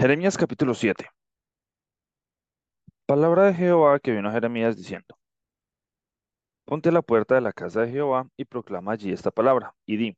[0.00, 1.10] Jeremías capítulo 7.
[3.04, 5.18] Palabra de Jehová que vino a Jeremías diciendo,
[6.64, 10.16] Ponte la puerta de la casa de Jehová y proclama allí esta palabra, y di,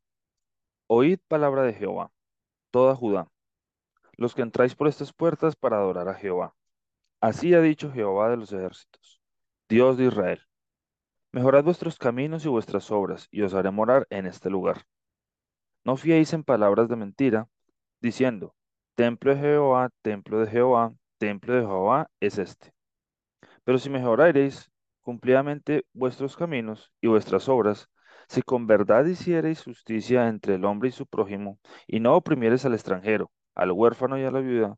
[0.87, 2.13] Oíd palabra de Jehová,
[2.71, 3.29] toda Judá,
[4.19, 6.55] los que entráis por estas puertas para adorar a Jehová.
[7.23, 9.23] Así ha dicho Jehová de los ejércitos,
[9.67, 10.43] Dios de Israel.
[11.33, 14.85] Mejorad vuestros caminos y vuestras obras, y os haré morar en este lugar.
[15.85, 17.49] No fiéis en palabras de mentira,
[18.03, 18.55] diciendo,
[18.95, 22.73] Templo de Jehová, templo de Jehová, templo de Jehová es este.
[23.65, 24.71] Pero si mejorareis
[25.03, 27.89] cumplidamente vuestros caminos y vuestras obras,
[28.29, 32.75] si con verdad hiciereis justicia entre el hombre y su prójimo, y no oprimiereis al
[32.75, 34.77] extranjero, al huérfano y a la viuda,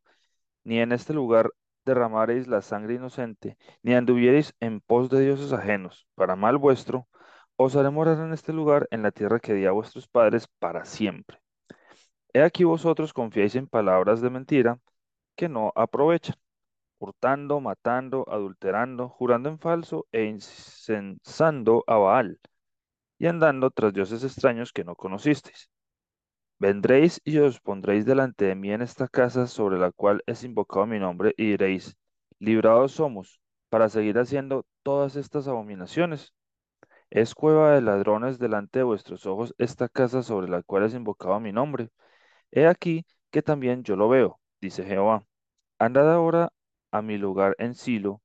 [0.64, 1.50] ni en este lugar
[1.84, 7.08] derramareis la sangre inocente, ni anduviereis en pos de dioses ajenos, para mal vuestro,
[7.56, 10.84] os haré morar en este lugar, en la tierra que di a vuestros padres para
[10.86, 11.41] siempre.
[12.34, 14.78] He aquí vosotros confiáis en palabras de mentira
[15.36, 16.36] que no aprovechan
[16.98, 22.40] hurtando, matando, adulterando, jurando en falso e incensando a Baal,
[23.18, 25.68] y andando tras dioses extraños que no conocisteis.
[26.58, 30.86] Vendréis y os pondréis delante de mí en esta casa sobre la cual es invocado
[30.86, 31.96] mi nombre, y diréis,
[32.38, 36.32] librados somos, para seguir haciendo todas estas abominaciones.
[37.10, 41.40] Es cueva de ladrones delante de vuestros ojos esta casa sobre la cual es invocado
[41.40, 41.90] mi nombre.
[42.52, 45.24] He aquí que también yo lo veo, dice Jehová.
[45.78, 46.52] Andad ahora
[46.92, 48.22] a mi lugar en Silo,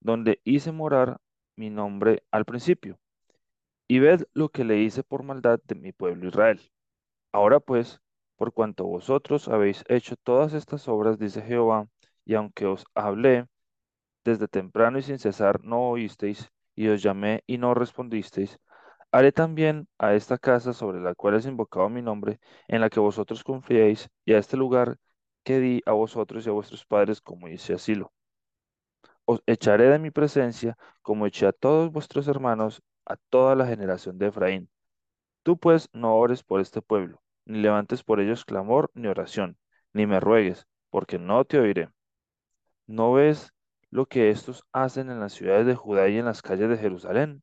[0.00, 1.18] donde hice morar
[1.56, 2.98] mi nombre al principio,
[3.88, 6.60] y ved lo que le hice por maldad de mi pueblo Israel.
[7.32, 8.00] Ahora pues,
[8.36, 11.88] por cuanto vosotros habéis hecho todas estas obras, dice Jehová,
[12.24, 13.46] y aunque os hablé
[14.24, 18.58] desde temprano y sin cesar no oísteis, y os llamé y no respondisteis,
[19.12, 23.00] haré también a esta casa sobre la cual es invocado mi nombre, en la que
[23.00, 24.96] vosotros confiéis, y a este lugar
[25.44, 28.12] que di a vosotros y a vuestros padres, como hice asilo.
[29.24, 34.18] Os echaré de mi presencia, como eché a todos vuestros hermanos, a toda la generación
[34.18, 34.70] de Efraín.
[35.42, 39.58] Tú pues no ores por este pueblo, ni levantes por ellos clamor ni oración,
[39.92, 41.90] ni me ruegues, porque no te oiré.
[42.86, 43.52] ¿No ves
[43.90, 47.42] lo que estos hacen en las ciudades de Judá y en las calles de Jerusalén?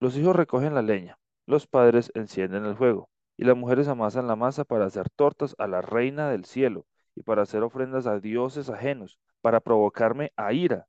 [0.00, 4.34] Los hijos recogen la leña, los padres encienden el fuego, y las mujeres amasan la
[4.34, 8.70] masa para hacer tortas a la reina del cielo y para hacer ofrendas a dioses
[8.70, 10.86] ajenos, para provocarme a ira.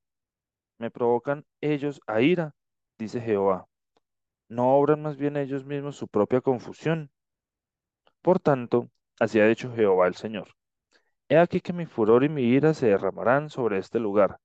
[0.77, 2.55] Me provocan ellos a ira,
[2.97, 3.67] dice Jehová.
[4.47, 7.11] ¿No obran más bien ellos mismos su propia confusión?
[8.21, 8.89] Por tanto,
[9.19, 10.55] así ha dicho Jehová el Señor.
[11.27, 14.39] He aquí que mi furor y mi ira se derramarán sobre este lugar,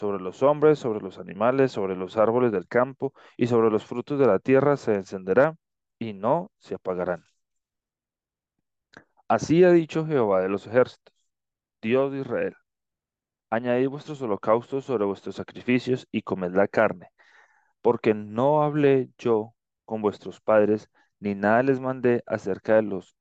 [0.00, 4.18] sobre los hombres, sobre los animales, sobre los árboles del campo y sobre los frutos
[4.18, 5.56] de la tierra se encenderá
[5.98, 7.22] y no se apagarán.
[9.28, 11.14] Así ha dicho Jehová de los ejércitos,
[11.82, 12.54] Dios de Israel.
[13.50, 17.10] Añadid vuestros holocaustos sobre vuestros sacrificios y comed la carne,
[17.82, 23.16] porque no hablé yo con vuestros padres, ni nada les mandé acerca de los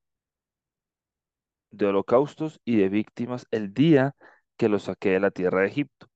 [1.71, 4.15] de holocaustos y de víctimas el día
[4.57, 6.08] que los saqué de la tierra de Egipto.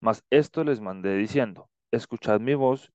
[0.00, 2.92] Mas esto les mandé diciendo, escuchad mi voz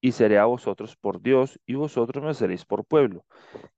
[0.00, 3.24] y seré a vosotros por Dios y vosotros me seréis por pueblo,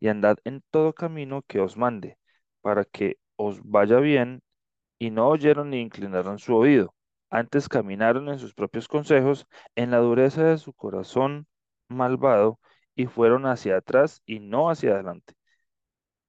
[0.01, 2.19] y andad en todo camino que os mande,
[2.61, 4.43] para que os vaya bien,
[4.99, 6.95] y no oyeron ni inclinaron su oído,
[7.31, 11.47] antes caminaron en sus propios consejos, en la dureza de su corazón
[11.89, 12.59] malvado,
[12.95, 15.35] y fueron hacia atrás y no hacia adelante.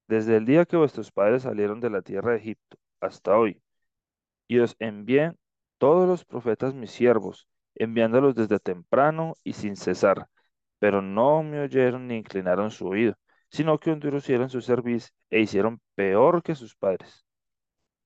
[0.07, 3.61] Desde el día que vuestros padres salieron de la tierra de Egipto hasta hoy,
[4.47, 5.33] y os envié
[5.79, 10.27] todos los profetas mis siervos, enviándolos desde temprano y sin cesar,
[10.79, 13.15] pero no me oyeron ni inclinaron su oído,
[13.49, 17.25] sino que endurecieron su cerviz e hicieron peor que sus padres.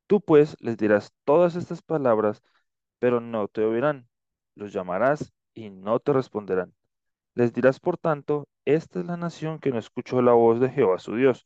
[0.07, 2.43] Tú pues les dirás todas estas palabras,
[2.99, 4.07] pero no te oirán.
[4.55, 6.73] Los llamarás y no te responderán.
[7.35, 10.99] Les dirás, por tanto, esta es la nación que no escuchó la voz de Jehová
[10.99, 11.45] su Dios,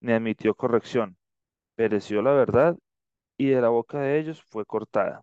[0.00, 1.16] ni admitió corrección.
[1.76, 2.76] Pereció la verdad
[3.38, 5.22] y de la boca de ellos fue cortada.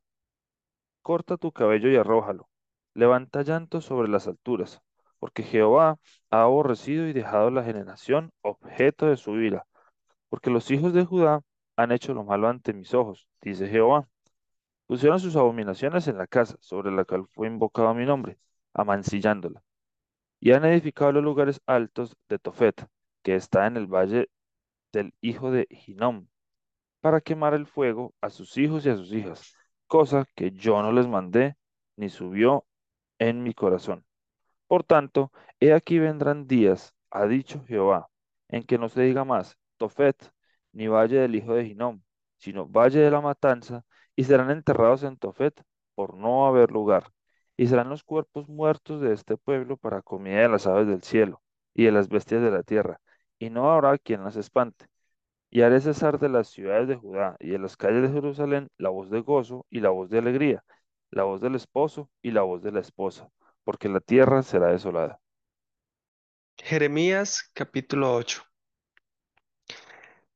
[1.06, 2.50] Corta tu cabello y arrójalo.
[2.96, 4.82] Levanta llanto sobre las alturas,
[5.20, 6.00] porque Jehová
[6.32, 9.68] ha aborrecido y dejado la generación objeto de su ira,
[10.30, 11.42] porque los hijos de Judá
[11.76, 14.10] han hecho lo malo ante mis ojos, dice Jehová.
[14.88, 18.40] Pusieron sus abominaciones en la casa sobre la cual fue invocado mi nombre,
[18.74, 19.62] amancillándola.
[20.40, 22.88] Y han edificado los lugares altos de Tofet,
[23.22, 24.32] que está en el valle
[24.92, 26.28] del hijo de Ginom,
[27.00, 29.55] para quemar el fuego a sus hijos y a sus hijas,
[29.88, 31.58] cosa que yo no les mandé,
[31.96, 32.66] ni subió
[33.20, 34.06] en mi corazón.
[34.68, 38.10] Por tanto, he aquí vendrán días, ha dicho Jehová,
[38.50, 40.32] en que no se diga más Tofet,
[40.74, 42.02] ni valle del hijo de Ginom,
[42.38, 43.86] sino valle de la matanza,
[44.16, 45.64] y serán enterrados en Tofet
[45.96, 47.12] por no haber lugar.
[47.58, 51.42] Y serán los cuerpos muertos de este pueblo para comida de las aves del cielo
[51.74, 53.00] y de las bestias de la tierra,
[53.40, 54.88] y no habrá quien las espante.
[55.56, 58.90] Y haré cesar de las ciudades de Judá y de las calles de Jerusalén la
[58.90, 60.66] voz de gozo y la voz de alegría,
[61.12, 63.30] la voz del esposo y la voz de la esposa,
[63.64, 65.22] porque la tierra será desolada.
[66.58, 68.44] Jeremías capítulo 8.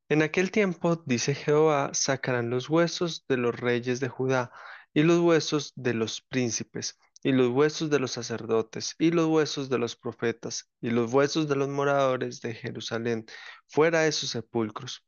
[0.08, 4.54] En aquel tiempo, dice Jehová, sacarán los huesos de los reyes de Judá,
[4.94, 9.70] y los huesos de los príncipes, y los huesos de los sacerdotes, y los huesos
[9.70, 13.26] de los profetas, y los huesos de los moradores de Jerusalén,
[13.68, 15.04] fuera de sus sepulcros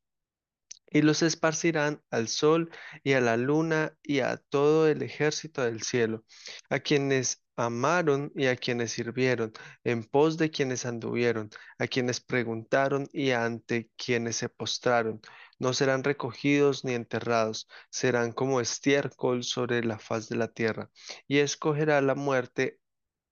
[0.91, 2.69] y los esparcirán al sol
[3.03, 6.25] y a la luna y a todo el ejército del cielo,
[6.69, 9.53] a quienes amaron y a quienes sirvieron,
[9.83, 11.49] en pos de quienes anduvieron,
[11.79, 15.21] a quienes preguntaron y ante quienes se postraron.
[15.59, 20.89] No serán recogidos ni enterrados, serán como estiércol sobre la faz de la tierra,
[21.27, 22.79] y escogerá la muerte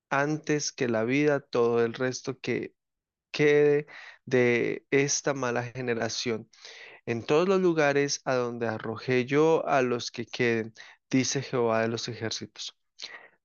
[0.10, 2.74] antes que la vida todo el resto que
[3.32, 3.88] quede
[4.26, 6.50] de esta mala generación
[7.10, 10.76] en todos los lugares a donde arrojé yo a los que queden,
[11.10, 12.78] dice Jehová de los ejércitos.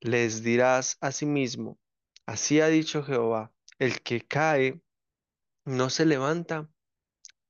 [0.00, 1.78] Les dirás asimismo,
[2.26, 4.82] así ha dicho Jehová, el que cae
[5.64, 6.68] no se levanta,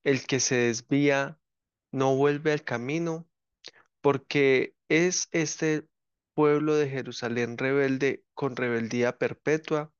[0.04, 1.40] el que se desvía
[1.90, 3.26] no vuelve al camino,
[4.00, 5.88] porque es este
[6.32, 9.92] pueblo de Jerusalén rebelde con rebeldía perpetua.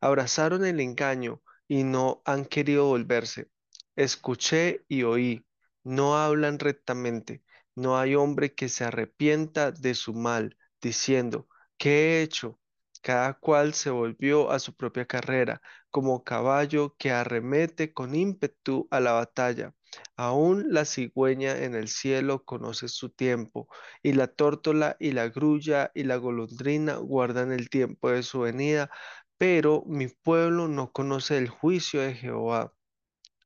[0.00, 3.53] Abrazaron el engaño y no han querido volverse.
[3.96, 5.46] Escuché y oí,
[5.84, 7.42] no hablan rectamente,
[7.74, 12.58] no hay hombre que se arrepienta de su mal, diciendo, ¿qué he hecho?
[13.02, 15.60] Cada cual se volvió a su propia carrera,
[15.90, 19.74] como caballo que arremete con ímpetu a la batalla.
[20.16, 23.68] Aún la cigüeña en el cielo conoce su tiempo,
[24.02, 28.90] y la tórtola y la grulla y la golondrina guardan el tiempo de su venida,
[29.38, 32.72] pero mi pueblo no conoce el juicio de Jehová.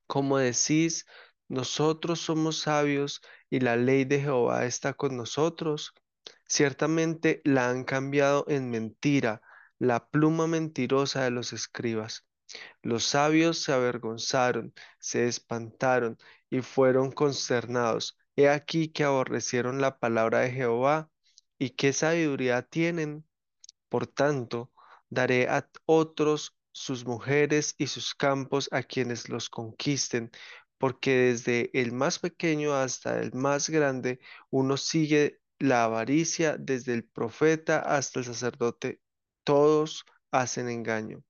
[0.09, 1.07] Como decís,
[1.49, 5.95] nosotros somos sabios y la ley de Jehová está con nosotros.
[6.47, 9.43] Ciertamente la han cambiado en mentira,
[9.79, 12.27] la pluma mentirosa de los escribas.
[12.83, 16.19] Los sabios se avergonzaron, se espantaron
[16.51, 18.17] y fueron consternados.
[18.35, 21.11] He aquí que aborrecieron la palabra de Jehová
[21.59, 23.27] y qué sabiduría tienen.
[23.91, 24.73] Por tanto,
[25.11, 30.31] daré a otros sus mujeres y sus campos a quienes los conquisten,
[30.79, 34.21] porque desde el más pequeño hasta el más grande,
[34.51, 39.01] uno sigue la avaricia, desde el profeta hasta el sacerdote,
[39.45, 41.25] todos hacen engaño.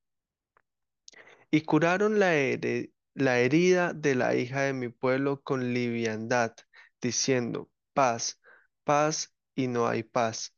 [1.51, 6.55] Y curaron la, herida de la hija de mi pueblo con liviandad,
[7.01, 8.41] diciendo, paz,
[8.85, 10.55] paz, y no hay paz.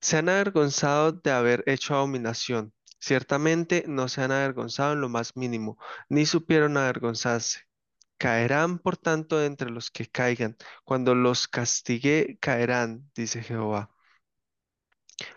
[0.00, 2.72] Se han avergonzado de haber hecho abominación.
[3.04, 5.76] Ciertamente no se han avergonzado en lo más mínimo,
[6.08, 7.60] ni supieron avergonzarse.
[8.16, 10.56] Caerán, por tanto, entre los que caigan.
[10.84, 13.90] Cuando los castigue, caerán, dice Jehová.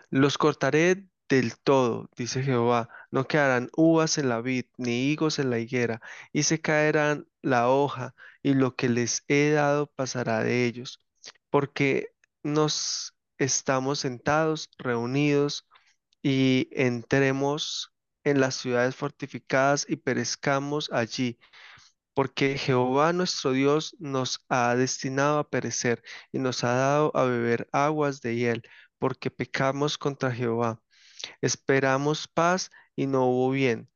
[0.08, 2.88] Los cortaré del todo, dice Jehová.
[3.10, 6.00] No quedarán uvas en la vid, ni higos en la higuera,
[6.32, 11.00] y se caerán la hoja, y lo que les he dado pasará de ellos.
[11.50, 15.68] Porque nos estamos sentados, reunidos,
[16.22, 17.92] y entremos
[18.24, 21.38] en las ciudades fortificadas y perezcamos allí
[22.18, 27.68] porque Jehová nuestro Dios nos ha destinado a perecer y nos ha dado a beber
[27.70, 28.62] aguas de hiel,
[28.98, 30.82] porque pecamos contra Jehová.
[31.40, 33.88] Esperamos paz y no hubo bien.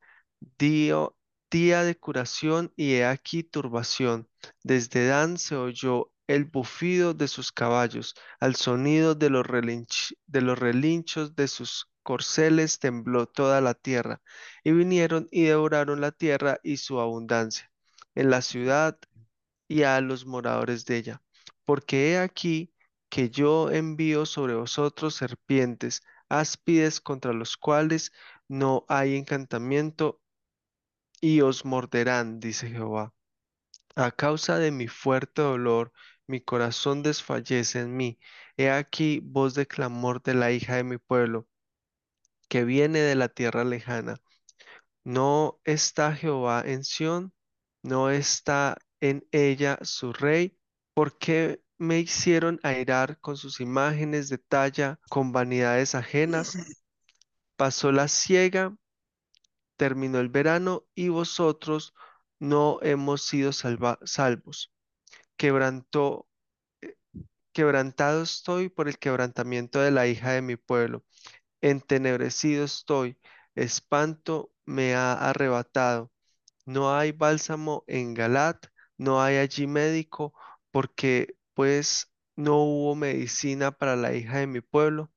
[0.57, 4.29] Día de curación y he aquí turbación.
[4.63, 10.57] Desde Dan se oyó el bufido de sus caballos, al sonido de los de los
[10.57, 14.21] relinchos de sus corceles tembló toda la tierra,
[14.63, 17.71] y vinieron y devoraron la tierra y su abundancia
[18.15, 18.99] en la ciudad
[19.67, 21.21] y a los moradores de ella.
[21.65, 22.73] Porque he aquí
[23.09, 28.11] que yo envío sobre vosotros serpientes, áspides contra los cuales
[28.47, 30.21] no hay encantamiento,
[31.21, 33.13] y os morderán, dice Jehová.
[33.95, 35.93] A causa de mi fuerte dolor,
[36.27, 38.19] mi corazón desfallece en mí.
[38.57, 41.47] He aquí voz de clamor de la hija de mi pueblo,
[42.53, 44.21] que viene de la tierra lejana.
[45.03, 47.33] ¿No está Jehová en Sión?
[47.83, 50.55] ¿No está en ella su rey?
[50.93, 56.53] ¿Por qué me hicieron airar con sus imágenes de talla, con vanidades ajenas?
[57.57, 58.77] Pasó la siega,
[59.77, 61.93] terminó el verano y vosotros
[62.39, 64.71] no hemos sido salva- salvos.
[65.37, 66.27] Quebrantó
[67.53, 71.03] quebrantado estoy por el quebrantamiento de la hija de mi pueblo.
[71.63, 73.17] Entenebrecido estoy,
[73.55, 76.11] espanto me ha arrebatado.
[76.65, 78.67] No hay bálsamo en Galat,
[78.97, 80.33] no hay allí médico,
[80.71, 85.09] porque pues no hubo medicina para la hija de mi pueblo.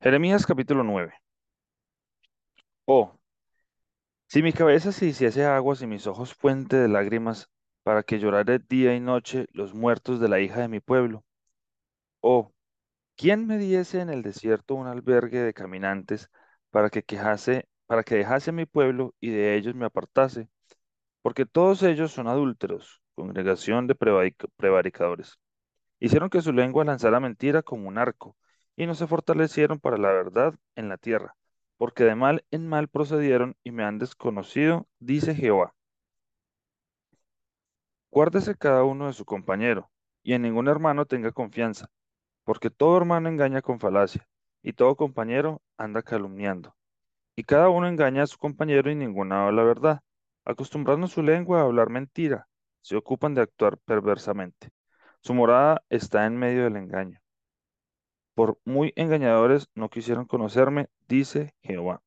[0.00, 1.12] Jeremías capítulo 9.
[2.86, 3.18] Oh,
[4.28, 7.50] si mi cabeza se hiciese aguas y mis ojos fuente de lágrimas,
[7.82, 11.22] para que llorare día y noche los muertos de la hija de mi pueblo.
[12.22, 12.53] Oh,
[13.16, 16.30] ¿quién me diese en el desierto un albergue de caminantes
[16.70, 20.48] para que quejase, para que dejase mi pueblo y de ellos me apartase?
[21.22, 25.38] Porque todos ellos son adúlteros, congregación de prevaric- prevaricadores.
[26.00, 28.36] Hicieron que su lengua lanzara mentira como un arco,
[28.76, 31.36] y no se fortalecieron para la verdad en la tierra,
[31.78, 35.74] porque de mal en mal procedieron y me han desconocido, dice Jehová.
[38.10, 39.90] Guárdese cada uno de su compañero,
[40.22, 41.88] y en ningún hermano tenga confianza,
[42.44, 44.28] porque todo hermano engaña con falacia,
[44.62, 46.74] y todo compañero anda calumniando.
[47.36, 50.00] Y cada uno engaña a su compañero y ninguno habla la verdad,
[50.44, 52.48] acostumbrando su lengua a hablar mentira,
[52.80, 54.70] se ocupan de actuar perversamente.
[55.20, 57.20] Su morada está en medio del engaño.
[58.34, 62.02] Por muy engañadores no quisieron conocerme, dice Jehová.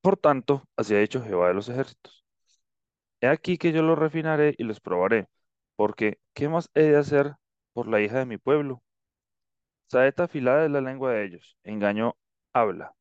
[0.00, 2.24] Por tanto, así ha dicho Jehová de los ejércitos.
[3.20, 5.28] He aquí que yo los refinaré y los probaré,
[5.76, 7.34] porque ¿qué más he de hacer
[7.78, 8.82] por la hija de mi pueblo?
[9.86, 12.16] Saeta afilada es la lengua de ellos, engaño
[12.52, 12.92] habla.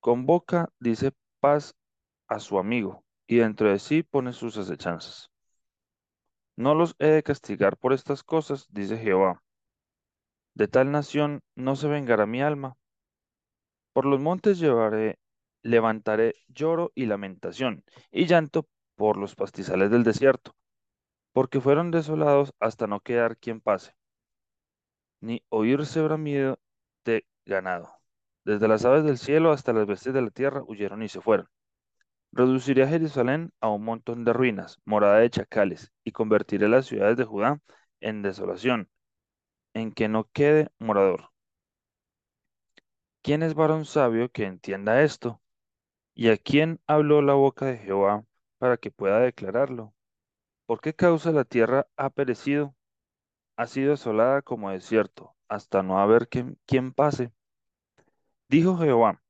[0.00, 1.76] Con boca dice paz
[2.26, 5.30] a su amigo, y dentro de sí pone sus acechanzas.
[6.56, 9.40] No los he de castigar por estas cosas, dice Jehová.
[10.54, 12.76] De tal nación no se vengará mi alma.
[13.92, 15.20] Por los montes llevaré,
[15.62, 18.66] levantaré lloro y lamentación, y llanto
[18.96, 20.56] por los pastizales del desierto,
[21.36, 23.94] porque fueron desolados hasta no quedar quien pase,
[25.20, 26.58] ni oírse bramido
[27.04, 27.90] de ganado.
[28.46, 31.46] Desde las aves del cielo hasta las bestias de la tierra huyeron y se fueron.
[32.32, 37.18] Reduciré a Jerusalén a un montón de ruinas, morada de chacales, y convertiré las ciudades
[37.18, 37.60] de Judá
[38.00, 38.88] en desolación,
[39.74, 41.32] en que no quede morador.
[43.20, 45.42] ¿Quién es varón sabio que entienda esto?
[46.14, 48.24] ¿Y a quién habló la boca de Jehová
[48.56, 49.95] para que pueda declararlo?
[50.66, 52.74] ¿Por qué causa la tierra ha perecido?
[53.56, 57.32] Ha sido asolada como desierto, hasta no haber quien, quien pase.
[58.48, 59.22] Dijo Jehová,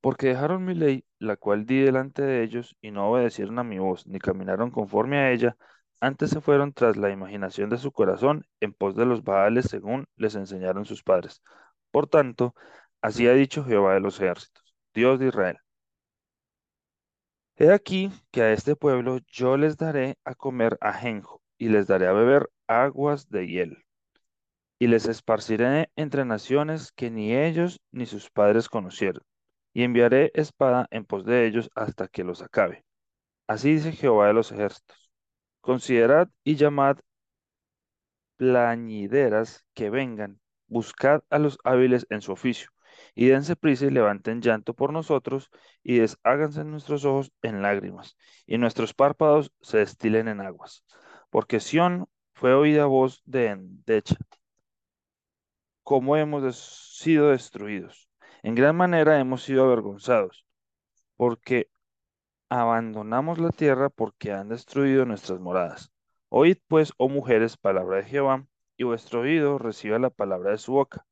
[0.00, 3.78] porque dejaron mi ley, la cual di delante de ellos, y no obedecieron a mi
[3.78, 5.56] voz, ni caminaron conforme a ella,
[6.00, 10.06] antes se fueron tras la imaginación de su corazón, en pos de los Baales, según
[10.16, 11.42] les enseñaron sus padres.
[11.90, 12.54] Por tanto,
[13.00, 15.58] así ha dicho Jehová de los ejércitos, Dios de Israel.
[17.58, 22.06] He aquí que a este pueblo yo les daré a comer ajenjo, y les daré
[22.06, 23.84] a beber aguas de hiel,
[24.78, 29.22] y les esparciré entre naciones que ni ellos ni sus padres conocieron,
[29.72, 32.84] y enviaré espada en pos de ellos hasta que los acabe.
[33.46, 35.10] Así dice Jehová de los ejércitos.
[35.62, 36.98] Considerad y llamad
[38.36, 42.68] plañideras que vengan, buscad a los hábiles en su oficio,
[43.16, 45.50] y dense prisa y levanten llanto por nosotros,
[45.82, 50.84] y desháganse nuestros ojos en lágrimas, y nuestros párpados se destilen en aguas.
[51.30, 54.16] Porque Sión fue oída voz de endecha,
[55.82, 56.56] como hemos
[56.98, 58.08] sido destruidos.
[58.42, 60.44] En gran manera hemos sido avergonzados,
[61.16, 61.70] porque
[62.50, 65.90] abandonamos la tierra porque han destruido nuestras moradas.
[66.28, 68.46] Oíd pues, oh mujeres, palabra de Jehová,
[68.76, 71.06] y vuestro oído reciba la palabra de su boca.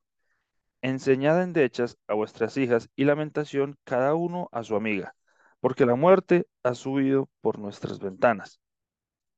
[0.85, 5.17] Enseñad endechas a vuestras hijas y lamentación cada uno a su amiga,
[5.61, 8.61] porque la muerte ha subido por nuestras ventanas.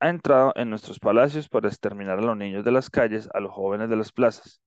[0.00, 3.52] Ha entrado en nuestros palacios para exterminar a los niños de las calles, a los
[3.52, 4.60] jóvenes de las plazas.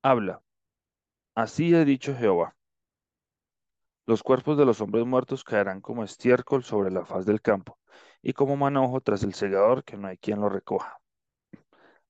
[0.00, 0.40] Habla.
[1.34, 2.56] Así ha dicho Jehová.
[4.06, 7.78] Los cuerpos de los hombres muertos caerán como estiércol sobre la faz del campo,
[8.22, 10.96] y como manojo tras el segador que no hay quien lo recoja.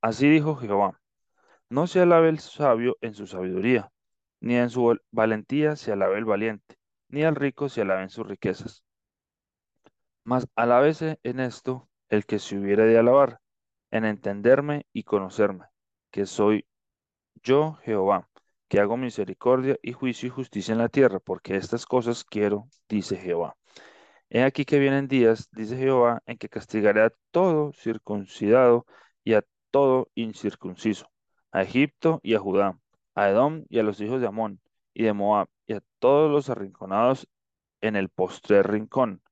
[0.01, 1.01] Así dijo Jehová,
[1.69, 3.91] no se alabe el sabio en su sabiduría,
[4.45, 6.77] ni en su val- valentía se alabe el valiente,
[7.09, 8.85] ni al rico se alaben sus riquezas.
[10.25, 13.41] Mas alábese en esto el que se hubiere de alabar,
[13.91, 15.67] en entenderme y conocerme,
[16.11, 16.67] que soy
[17.43, 18.29] yo Jehová,
[18.69, 23.17] que hago misericordia y juicio y justicia en la tierra, porque estas cosas quiero, dice
[23.17, 23.57] Jehová.
[24.31, 28.87] He aquí que vienen días, dice Jehová, en que castigaré a todo circuncidado
[29.25, 31.11] y a todo incircunciso,
[31.53, 32.79] a Egipto y a Judá,
[33.15, 34.61] a Edom y a los hijos de Amón
[34.93, 37.29] y de Moab, y a todos los arrinconados
[37.81, 39.23] en el postrer rincón,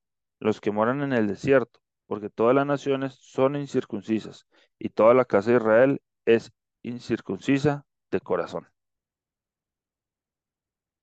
[0.40, 4.46] los que moran en el desierto, porque todas las naciones son incircuncisas,
[4.78, 8.68] y toda la casa de Israel es incircuncisa de corazón.